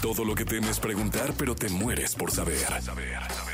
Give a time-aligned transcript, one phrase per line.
[0.00, 2.66] Todo lo que temes preguntar, pero te mueres por saber.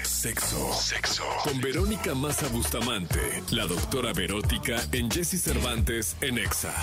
[0.04, 0.72] Sexo.
[0.74, 1.24] Sexo.
[1.42, 6.74] Con Verónica Massa Bustamante, la doctora Verótica en Jesse Cervantes en Exa.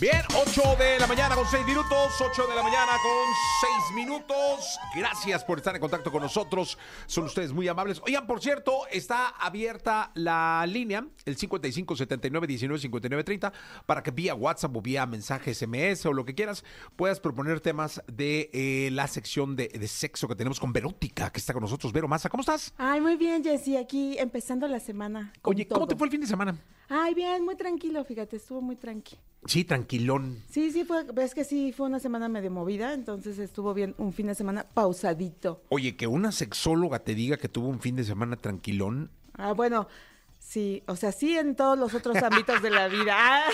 [0.00, 4.78] Bien, 8 de la mañana con 6 minutos, 8 de la mañana con 6 minutos.
[4.94, 6.78] Gracias por estar en contacto con nosotros.
[7.06, 8.00] Son ustedes muy amables.
[8.06, 13.52] Oigan, por cierto, está abierta la línea, el 55 79 19 59 30,
[13.86, 18.00] para que vía WhatsApp o vía mensaje SMS o lo que quieras, puedas proponer temas
[18.06, 21.92] de eh, la sección de, de sexo que tenemos con Verótica, que está con nosotros.
[21.92, 22.72] Vero Massa, ¿cómo estás?
[22.78, 25.32] Ay, muy bien, Jessy, aquí empezando la semana.
[25.42, 26.56] Oye, ¿cómo te fue el fin de semana?
[26.88, 29.18] Ay, bien, muy tranquilo, fíjate, estuvo muy tranqui.
[29.48, 30.42] Sí, tranquilón.
[30.50, 34.12] Sí, sí, fue, ves que sí, fue una semana medio movida, entonces estuvo bien un
[34.12, 35.62] fin de semana pausadito.
[35.70, 39.10] Oye, que una sexóloga te diga que tuvo un fin de semana tranquilón.
[39.32, 39.88] Ah, bueno,
[40.38, 43.42] sí, o sea, sí en todos los otros ámbitos de la vida.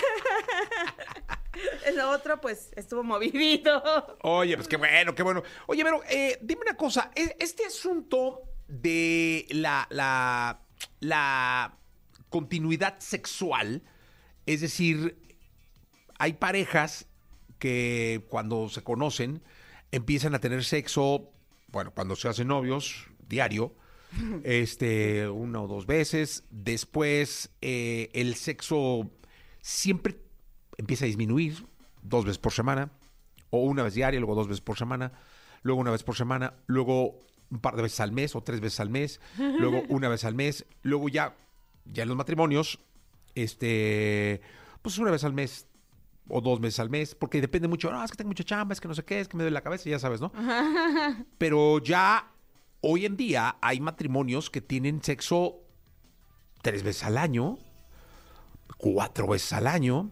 [1.87, 3.81] En lo otro, pues, estuvo movidito.
[4.23, 5.43] Oye, pues qué bueno, qué bueno.
[5.69, 10.61] Oye, pero eh, dime una cosa, e- este asunto de la, la,
[10.99, 11.77] la
[12.29, 13.83] continuidad sexual,
[14.47, 15.17] es decir,
[16.25, 17.07] hay parejas
[17.59, 19.43] que cuando se conocen
[19.93, 21.31] empiezan a tener sexo,
[21.69, 23.75] bueno, cuando se hacen novios, diario,
[24.43, 29.11] este, una o dos veces, después eh, el sexo
[29.61, 30.17] siempre
[30.79, 31.67] empieza a disminuir,
[32.01, 32.91] dos veces por semana,
[33.51, 35.13] o una vez diaria, luego dos veces por semana,
[35.63, 38.81] luego una vez por semana, luego un par de veces al mes o tres veces
[38.81, 41.37] al mes, luego una vez al mes, luego ya,
[41.85, 42.79] ya en los matrimonios,
[43.35, 44.41] este,
[44.81, 45.69] pues una vez al mes
[46.29, 48.81] o dos meses al mes, porque depende mucho, no, es que tengo mucha chamba, es
[48.81, 50.33] que no sé qué, es que me duele la cabeza, ya sabes, ¿no?
[51.39, 52.33] Pero ya
[52.81, 55.61] hoy en día hay matrimonios que tienen sexo
[56.63, 57.59] tres veces al año,
[58.79, 60.11] cuatro veces al año,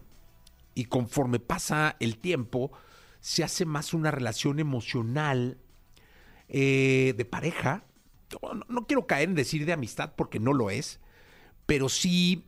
[0.75, 2.71] y conforme pasa el tiempo,
[3.19, 5.57] se hace más una relación emocional
[6.47, 7.85] eh, de pareja.
[8.41, 10.99] No, no quiero caer en decir de amistad porque no lo es,
[11.65, 12.45] pero sí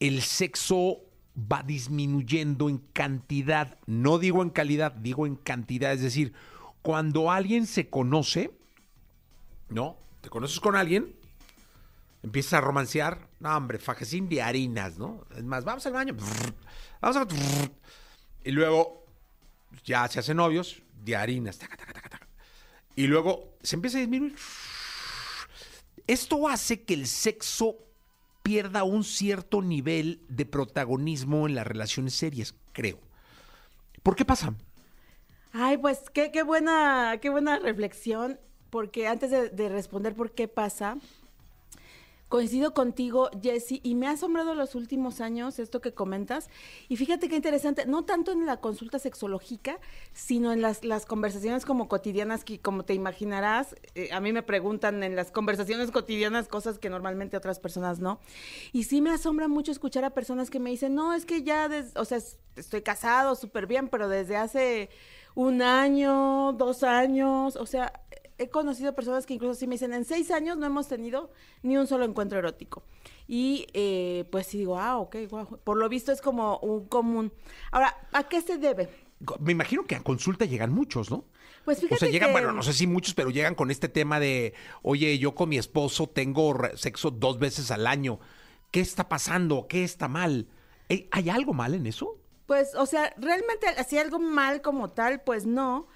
[0.00, 1.09] el sexo
[1.50, 6.32] va disminuyendo en cantidad, no digo en calidad, digo en cantidad, es decir,
[6.82, 8.50] cuando alguien se conoce,
[9.68, 9.96] ¿no?
[10.20, 11.14] Te conoces con alguien,
[12.22, 15.24] empiezas a romancear, no, hombre, fajecín de harinas, ¿no?
[15.36, 16.16] Es más, vamos al baño,
[17.00, 17.26] vamos a...
[18.42, 19.04] Y luego
[19.84, 22.26] ya se hacen novios de harinas, taca, taca, taca.
[22.96, 24.34] Y luego se empieza a disminuir.
[26.06, 27.76] Esto hace que el sexo
[28.50, 32.98] pierda un cierto nivel de protagonismo en las relaciones serias, creo.
[34.02, 34.54] ¿Por qué pasa?
[35.52, 40.48] Ay, pues qué, qué buena, qué buena reflexión, porque antes de, de responder por qué
[40.48, 40.96] pasa,
[42.30, 46.48] coincido contigo, Jesse, y me ha asombrado los últimos años esto que comentas.
[46.88, 49.78] Y fíjate qué interesante, no tanto en la consulta sexológica,
[50.14, 54.44] sino en las, las conversaciones como cotidianas, que como te imaginarás, eh, a mí me
[54.44, 58.20] preguntan en las conversaciones cotidianas cosas que normalmente otras personas no.
[58.72, 61.68] Y sí me asombra mucho escuchar a personas que me dicen, no, es que ya,
[61.96, 64.88] o sea, es- estoy casado súper bien, pero desde hace
[65.34, 67.92] un año, dos años, o sea,
[68.42, 71.30] he conocido personas que incluso sí me dicen, en seis años no hemos tenido
[71.62, 72.82] ni un solo encuentro erótico.
[73.28, 75.58] Y eh, pues sí digo, ah, ok, guau.
[75.62, 77.32] Por lo visto es como un común.
[77.70, 78.88] Ahora, ¿a qué se debe?
[79.38, 81.24] Me imagino que a consulta llegan muchos, ¿no?
[81.64, 83.88] Pues fíjate o sea, llegan, que- bueno, no sé si muchos, pero llegan con este
[83.88, 88.18] tema de, oye, yo con mi esposo tengo sexo dos veces al año.
[88.70, 89.66] ¿Qué está pasando?
[89.68, 90.48] ¿Qué está mal?
[90.88, 92.16] ¿Eh, ¿Hay algo mal en eso?
[92.46, 95.86] Pues, o sea, realmente así algo mal como tal, pues no.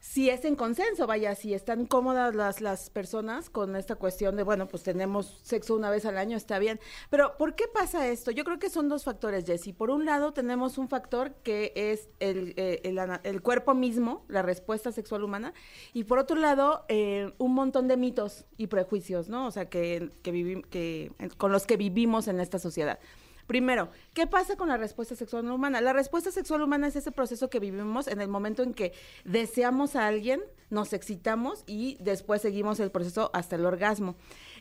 [0.00, 4.44] Si es en consenso, vaya, si están cómodas las, las personas con esta cuestión de,
[4.44, 6.78] bueno, pues tenemos sexo una vez al año, está bien.
[7.10, 8.30] Pero, ¿por qué pasa esto?
[8.30, 9.72] Yo creo que son dos factores, Jessy.
[9.72, 12.80] Por un lado, tenemos un factor que es el, eh,
[13.24, 15.52] el cuerpo mismo, la respuesta sexual humana,
[15.92, 19.46] y por otro lado, eh, un montón de mitos y prejuicios, ¿no?
[19.46, 23.00] O sea, que, que, que con los que vivimos en esta sociedad.
[23.48, 25.80] Primero, ¿qué pasa con la respuesta sexual humana?
[25.80, 28.92] La respuesta sexual humana es ese proceso que vivimos en el momento en que
[29.24, 34.16] deseamos a alguien, nos excitamos y después seguimos el proceso hasta el orgasmo.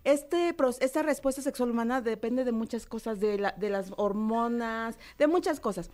[0.06, 5.28] Este, esta respuesta sexual humana depende de muchas cosas, de, la- de las hormonas, de
[5.28, 5.90] muchas cosas.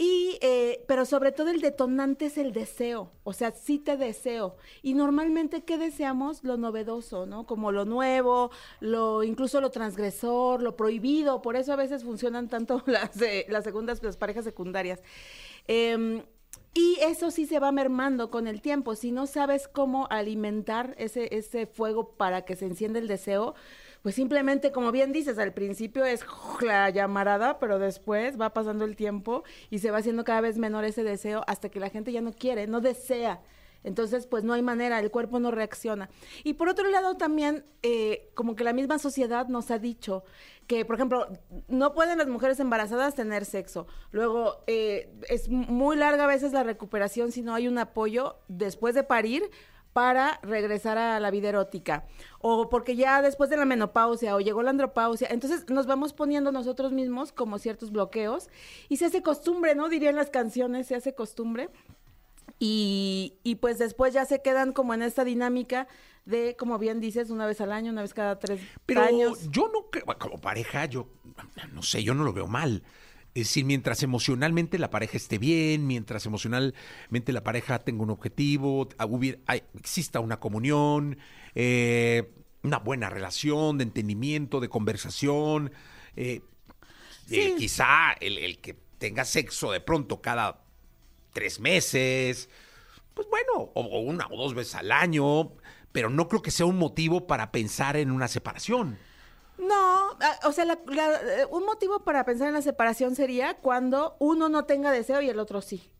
[0.00, 4.56] Y, eh, pero sobre todo el detonante es el deseo, o sea, sí te deseo.
[4.80, 6.44] Y normalmente, ¿qué deseamos?
[6.44, 7.46] Lo novedoso, ¿no?
[7.46, 11.42] Como lo nuevo, lo incluso lo transgresor, lo prohibido.
[11.42, 15.02] Por eso a veces funcionan tanto las, eh, las segundas, las parejas secundarias.
[15.66, 16.22] Em,
[16.74, 18.94] y eso sí se va mermando con el tiempo.
[18.94, 23.56] Si no sabes cómo alimentar ese, ese fuego para que se encienda el deseo,
[24.02, 26.24] pues simplemente, como bien dices, al principio es
[26.60, 30.84] la llamarada, pero después va pasando el tiempo y se va haciendo cada vez menor
[30.84, 33.40] ese deseo hasta que la gente ya no quiere, no desea.
[33.84, 36.10] Entonces, pues no hay manera, el cuerpo no reacciona.
[36.42, 40.24] Y por otro lado, también, eh, como que la misma sociedad nos ha dicho
[40.66, 41.28] que, por ejemplo,
[41.68, 43.86] no pueden las mujeres embarazadas tener sexo.
[44.10, 48.94] Luego, eh, es muy larga a veces la recuperación si no hay un apoyo después
[48.94, 49.48] de parir
[49.92, 52.04] para regresar a la vida erótica
[52.40, 56.52] o porque ya después de la menopausia o llegó la andropausia, entonces nos vamos poniendo
[56.52, 58.48] nosotros mismos como ciertos bloqueos
[58.88, 59.88] y se hace costumbre, ¿no?
[59.88, 61.68] Dirían las canciones, se hace costumbre
[62.58, 65.88] y, y pues después ya se quedan como en esta dinámica
[66.24, 69.48] de, como bien dices, una vez al año, una vez cada tres Pero años.
[69.50, 71.08] yo no creo, como pareja, yo
[71.72, 72.82] no sé, yo no lo veo mal.
[73.34, 78.88] Es decir, mientras emocionalmente la pareja esté bien, mientras emocionalmente la pareja tenga un objetivo,
[79.08, 81.18] hubiera- hay- exista una comunión,
[81.54, 82.32] eh,
[82.62, 85.72] una buena relación de entendimiento, de conversación,
[86.16, 86.40] eh,
[87.30, 90.64] eh, quizá el, el que tenga sexo de pronto cada
[91.32, 92.48] tres meses,
[93.14, 95.52] pues bueno, o, o una o dos veces al año,
[95.92, 98.98] pero no creo que sea un motivo para pensar en una separación.
[99.58, 103.54] No, ah, o sea, la- la- eh, un motivo para pensar en la separación sería
[103.54, 105.90] cuando uno no tenga deseo y el otro sí.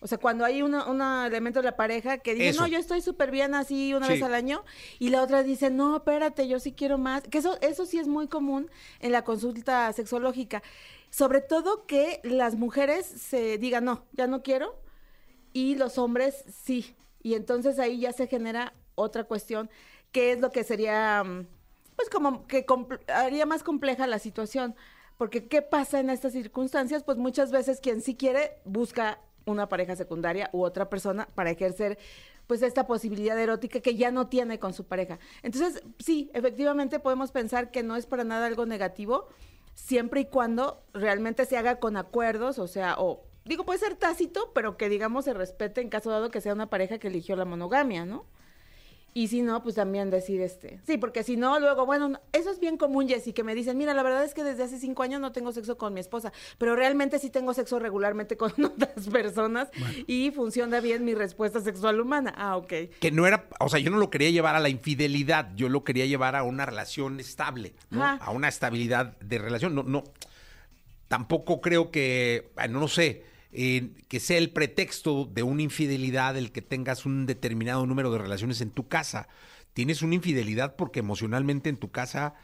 [0.00, 2.62] O sea, cuando hay una- un elemento de la pareja que dice, Eso.
[2.62, 4.14] no, yo estoy súper bien así una Sí.
[4.14, 4.64] vez al año,
[4.98, 7.22] y la otra dice, no, espérate, yo sí quiero más.
[7.22, 8.68] Que eso, eso sí es muy común
[8.98, 10.62] en la consulta sexológica.
[11.10, 14.74] Sobre todo que las mujeres se digan, no, ya no quiero,
[15.52, 16.96] y los hombres sí.
[17.22, 19.70] Y entonces ahí ya se genera otra cuestión,
[20.10, 21.46] que es lo que sería, mm,
[22.02, 22.66] pues como que
[23.08, 24.74] haría más compleja la situación.
[25.18, 27.04] Porque ¿qué pasa en estas circunstancias?
[27.04, 31.98] Pues muchas veces quien sí quiere busca una pareja secundaria u otra persona para ejercer
[32.48, 35.20] pues esta posibilidad erótica que ya no tiene con su pareja.
[35.42, 39.28] Entonces, sí, efectivamente podemos pensar que no es para nada algo negativo,
[39.74, 44.50] siempre y cuando realmente se haga con acuerdos, o sea, o digo, puede ser tácito,
[44.54, 47.44] pero que digamos se respete en caso dado que sea una pareja que eligió la
[47.44, 48.26] monogamia, ¿no?
[49.14, 50.80] Y si no, pues también decir este.
[50.86, 53.76] Sí, porque si no, luego, bueno, no- eso es bien común, Jessy, que me dicen,
[53.76, 56.32] mira, la verdad es que desde hace cinco años no tengo sexo con mi esposa,
[56.56, 59.68] pero realmente sí tengo sexo regularmente con otras personas
[60.06, 62.32] y funciona bien mi respuesta sexual humana.
[62.38, 62.72] Ah, ok.
[63.00, 65.84] Que no era, o sea, yo no lo quería llevar a la infidelidad, yo lo
[65.84, 68.02] quería llevar a una relación estable, ¿no?
[68.02, 69.74] A una estabilidad de relación.
[69.74, 70.04] No, no,
[71.08, 76.62] tampoco creo que, bueno, no sé, que sea el pretexto de una infidelidad el que
[76.62, 79.28] tengas un determinado número de relaciones en tu casa.
[79.74, 82.34] Tienes una infidelidad porque emocionalmente en tu casa,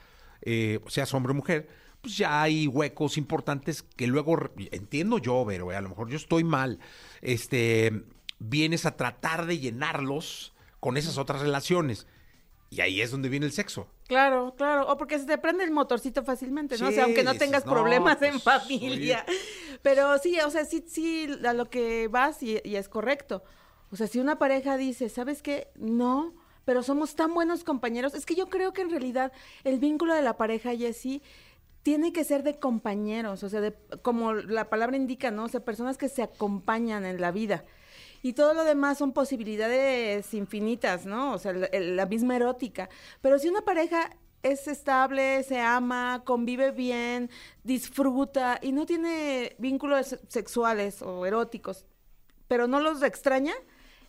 [0.42, 1.68] eh, seas hombre o mujer,
[2.02, 6.16] pues ya hay huecos importantes que luego, entiendo yo, pero eh, a lo mejor yo
[6.16, 6.78] estoy mal,
[7.22, 8.04] este,
[8.38, 12.06] vienes a tratar de llenarlos con esas otras relaciones.
[12.70, 13.88] Y ahí es donde viene el sexo.
[14.08, 14.88] Claro, claro.
[14.90, 16.88] O porque se te prende el motorcito fácilmente, ¿no?
[16.88, 19.24] o sea, aunque no dices, tengas "No, problemas en pues, familia.
[19.82, 23.44] Pero sí, o sea, sí, sí, a lo que vas y, y es correcto.
[23.92, 25.68] O sea, si una pareja dice, ¿sabes qué?
[25.76, 26.34] No,
[26.64, 28.14] pero somos tan buenos compañeros.
[28.14, 29.30] Es que yo creo que en realidad
[29.62, 31.22] el vínculo de la pareja, Jessy,
[31.82, 35.44] tiene que ser de compañeros, o sea, de, como la palabra indica, ¿no?
[35.44, 37.64] O sea, personas que se acompañan en la vida.
[38.22, 41.34] Y todo lo demás son posibilidades infinitas, ¿no?
[41.34, 42.88] O sea, la, la misma erótica.
[43.20, 44.10] Pero si una pareja
[44.42, 47.30] es estable, se ama, convive bien,
[47.64, 51.84] disfruta y no tiene vínculos sexuales o eróticos,
[52.46, 53.54] pero no los extraña,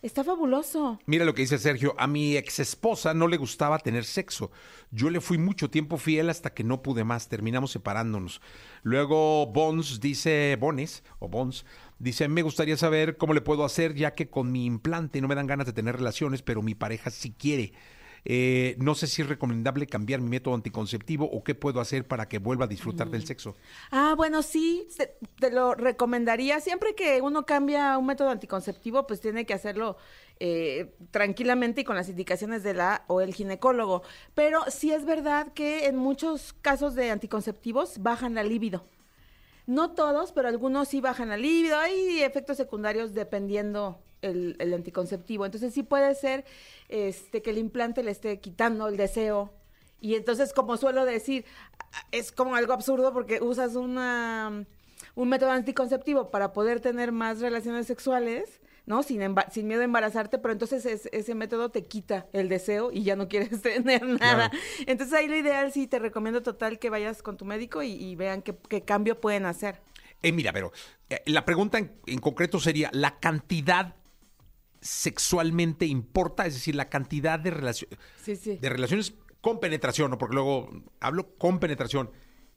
[0.02, 0.98] está fabuloso.
[1.06, 4.50] Mira lo que dice Sergio, a mi ex esposa no le gustaba tener sexo.
[4.90, 8.40] Yo le fui mucho tiempo fiel hasta que no pude más, terminamos separándonos.
[8.82, 11.64] Luego Bones dice, Bones o Bones,
[11.98, 15.34] dice, me gustaría saber cómo le puedo hacer ya que con mi implante no me
[15.34, 17.72] dan ganas de tener relaciones, pero mi pareja sí quiere.
[18.24, 22.28] Eh, no sé si es recomendable cambiar mi método anticonceptivo o qué puedo hacer para
[22.28, 23.56] que vuelva a disfrutar del sexo.
[23.90, 24.86] Ah, bueno, sí,
[25.38, 26.60] te lo recomendaría.
[26.60, 29.96] Siempre que uno cambia un método anticonceptivo, pues tiene que hacerlo
[30.38, 34.02] eh, tranquilamente y con las indicaciones de la o el ginecólogo.
[34.34, 38.86] Pero sí es verdad que en muchos casos de anticonceptivos bajan la libido.
[39.66, 41.78] No todos, pero algunos sí bajan la libido.
[41.78, 45.44] Hay efectos secundarios dependiendo el, el anticonceptivo.
[45.46, 46.44] Entonces sí puede ser
[46.88, 49.52] este, que el implante le esté quitando el deseo.
[50.00, 51.44] Y entonces, como suelo decir,
[52.10, 54.64] es como algo absurdo porque usas una,
[55.14, 59.02] un método anticonceptivo para poder tener más relaciones sexuales, ¿no?
[59.02, 59.20] Sin,
[59.52, 63.14] sin miedo a embarazarte, pero entonces es- ese método te quita el deseo y ya
[63.14, 64.48] no quieres tener nada.
[64.50, 64.64] Claro.
[64.86, 68.16] Entonces ahí lo ideal sí te recomiendo total que vayas con tu médico y, y
[68.16, 69.82] vean qué, qué cambio pueden hacer.
[70.22, 70.72] Eh, mira, pero
[71.10, 73.96] eh, la pregunta en, en concreto sería, ¿la cantidad
[74.80, 76.46] sexualmente importa?
[76.46, 77.88] Es decir, la cantidad de, relacio-
[78.22, 78.56] Sí, sí.
[78.58, 80.18] de relaciones con penetración, ¿no?
[80.18, 80.70] Porque luego
[81.00, 82.10] hablo con penetración.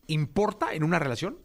[0.07, 1.39] ¿Importa en una relación?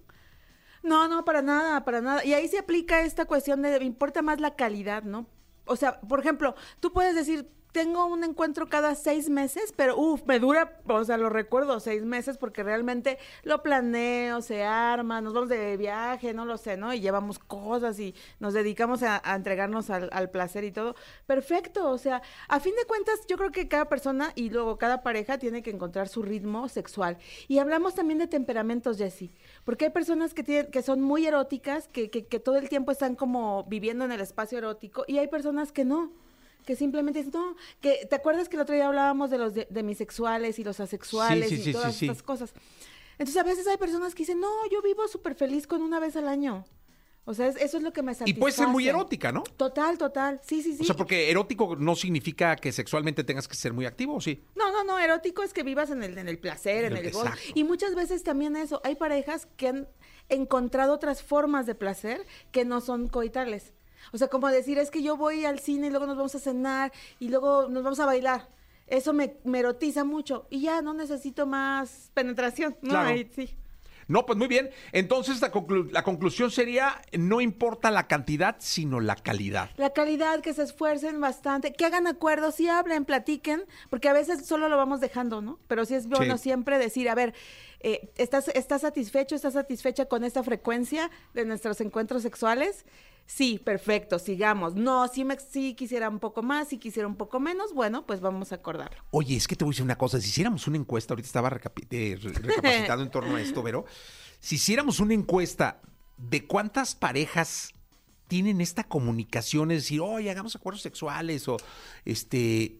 [0.83, 2.25] No, no, para nada, para nada.
[2.25, 5.29] Y ahí se aplica esta cuestión de importa más la calidad, ¿no?
[5.65, 10.23] O sea, por ejemplo, tú puedes decir, tengo un encuentro cada seis meses, pero uff,
[10.27, 15.35] me dura, o sea, lo recuerdo seis meses porque realmente lo planeo, se arma, nos
[15.35, 16.93] vamos de viaje, no lo sé, ¿no?
[16.95, 20.95] Y llevamos cosas y nos dedicamos a, entregarnos al, placer y todo.
[21.27, 25.03] Perfecto, o sea, a fin de cuentas, yo creo que cada persona y luego cada
[25.03, 27.19] pareja tiene que encontrar su ritmo sexual.
[27.49, 29.33] Y hablamos también de temperamentos, Jessie,
[29.65, 32.93] porque hay personas que, tienen, que son muy eróticas, que, que, que todo el tiempo
[32.93, 36.13] están como viviendo en el espacio erótico, y hay personas que no
[36.69, 40.59] que simplemente no, que te acuerdas que el otro día hablábamos de los de, demisexuales
[40.59, 42.53] y los asexuales Sí, sí, y sí, todas estas cosas.
[43.13, 46.15] Entonces a veces hay personas que dicen, no, yo vivo súper feliz con una vez
[46.17, 46.67] al año.
[47.25, 48.39] O sea, es- eso es lo que me Y satisface.
[48.39, 49.45] puede ser muy erótica, ¿no?
[49.57, 50.43] Total, total.
[50.47, 50.83] Sí, sí, sí.
[50.83, 54.45] O sea, porque erótico no significa que sexualmente tengas que ser muy activo, ¿o sí?
[54.55, 57.31] No, no, no, erótico es que vivas en el, en el placer, en el gozo.
[57.55, 59.89] Y muchas veces también eso, hay parejas que han
[60.29, 63.73] encontrado otras formas de placer que no son coitales.
[64.13, 66.39] O sea, como decir, es que yo voy al cine y luego nos vamos a
[66.39, 68.49] cenar y luego nos vamos a bailar.
[68.87, 72.77] Eso me, me erotiza mucho y ya no necesito más penetración.
[72.83, 72.91] ¿no?
[72.91, 73.09] Claro.
[73.11, 73.55] Ahí sí.
[74.07, 74.71] No, pues muy bien.
[74.93, 79.69] Entonces la, conclu- la conclusión sería, no importa la cantidad, sino la calidad.
[79.77, 84.47] La calidad, que se esfuercen bastante, que hagan acuerdos, sí hablen, platiquen, porque a veces
[84.47, 85.59] solo lo vamos dejando, ¿no?
[85.69, 86.45] Pero sí es bueno Sí.
[86.45, 87.35] siempre decir, a ver,
[87.81, 92.87] eh, ¿estás, ¿estás satisfecho, estás satisfecha con esta frecuencia de nuestros encuentros sexuales?
[93.31, 94.75] Sí, perfecto, sigamos.
[94.75, 98.21] No, sí, me, sí quisiera un poco más, si quisiera un poco menos, bueno, pues
[98.23, 99.05] vamos a acordarlo.
[99.11, 100.19] Oye, es que te voy a decir una cosa.
[100.19, 101.87] Si hiciéramos una encuesta, ahorita estaba recapi-
[103.03, 103.85] en torno a esto, pero
[104.41, 105.79] si hiciéramos una encuesta
[106.17, 107.75] de cuántas parejas
[108.29, 111.59] tienen esta comunicación, es decir, oye, hagamos acuerdos sexuales o
[112.07, 112.79] este,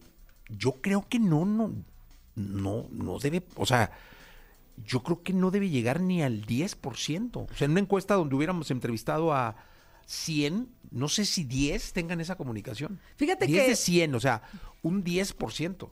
[0.49, 1.73] yo creo que no, no,
[2.35, 3.91] no, no debe, o sea,
[4.83, 7.37] yo creo que no debe llegar ni al 10%.
[7.51, 9.55] O sea, en una encuesta donde hubiéramos entrevistado a
[10.13, 12.99] 100, no sé si 10 tengan esa comunicación.
[13.15, 14.41] Fíjate 10 que- de 100, o sea,
[14.81, 15.91] un 10%.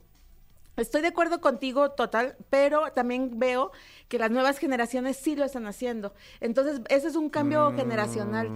[0.76, 3.70] Estoy de acuerdo contigo total, pero también veo
[4.08, 6.14] que las nuevas generaciones sí lo están haciendo.
[6.40, 8.50] Entonces, ese es un cambio generacional.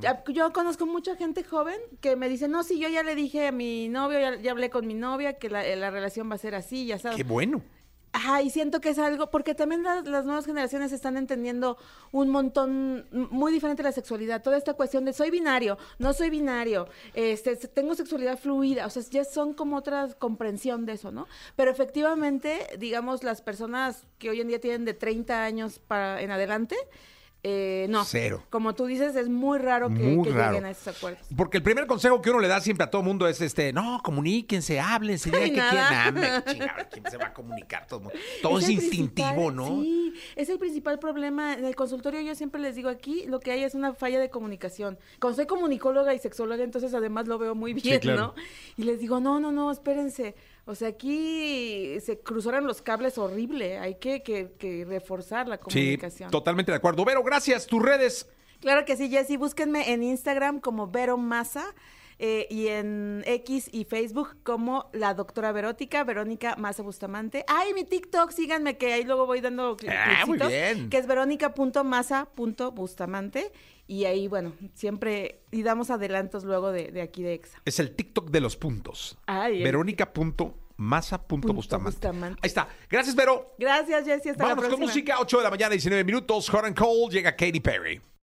[0.00, 3.48] Ya- Yo conozco mucha gente joven que me dice, no, sí, yo ya le dije
[3.48, 6.38] a mi novio, ya, ya hablé con mi novia, que la, la relación va a
[6.38, 7.16] ser así, ya sabes.
[7.16, 7.62] Qué bueno.
[8.12, 11.78] Ajá, y siento que es algo, porque también las, las nuevas generaciones están entendiendo
[12.10, 16.88] un montón, muy diferente la sexualidad, toda esta cuestión de soy binario, no soy binario,
[17.14, 21.28] este, tengo sexualidad fluida, o sea, ya son como otra comprensión de eso, ¿no?
[21.54, 26.32] Pero efectivamente, digamos, las personas que hoy en día tienen de 30 años para en
[26.32, 26.76] adelante,
[27.42, 28.04] eh, no.
[28.04, 28.42] Cero.
[28.50, 30.52] Como tú dices, es muy raro que, Muy que raro.
[30.52, 31.26] lleguen a esos acuerdos.
[31.34, 34.00] Porque el primer consejo que uno le da siempre a todo mundo es este, no,
[34.02, 35.60] comuníquense, háblense, digan que
[36.90, 37.86] ¿quién se va a comunicar?
[37.86, 38.12] Todo?
[38.42, 39.80] Todo es, instintivo, ¿no?
[39.80, 41.54] Sí, es el principal problema.
[41.54, 44.28] En el consultorio yo siempre les digo aquí, lo que hay es una falla de
[44.28, 44.98] comunicación.
[45.18, 48.20] Como soy comunicóloga y sexóloga, entonces además lo veo muy bien, claro.
[48.20, 48.34] ¿no?
[48.76, 50.34] Y les digo, no, no, no, espérense.
[50.66, 53.78] O sea, aquí se cruzaron los cables horrible.
[53.78, 56.30] Hay que, que- que reforzar la Sí, comunicación.
[56.30, 57.04] totalmente de acuerdo.
[57.04, 57.66] Vero, gracias.
[57.66, 58.28] Tus redes.
[58.60, 59.36] Claro que sí, Jessy.
[59.36, 61.64] Búsquenme en Instagram como Vero Massa
[62.22, 67.44] eh, y en X y Facebook como la doctora Verótica, Verónica Massa Bustamante.
[67.48, 70.90] Ay, mi TikTok, síganme que ahí luego voy dando cli- Ah, muy bien.
[70.90, 73.50] Que es verónica.masa.bustamante.
[73.86, 77.60] Y ahí, bueno, siempre, y damos adelantos luego de, de aquí de EXA.
[77.64, 79.18] Es el TikTok de los puntos.
[79.26, 81.96] Ay, Verónica.masa.bustamante.
[81.96, 82.38] Bustamante.
[82.42, 82.68] Ahí está.
[82.88, 83.54] Gracias, Vero.
[83.58, 84.28] Gracias, Jessy.
[84.28, 84.86] Hasta la Vámonos con próxima.
[84.86, 85.16] música.
[85.20, 86.48] 8 de la mañana, 19 minutos.
[86.50, 87.12] Hot and Cold.
[87.12, 88.00] Llega Katy Perry.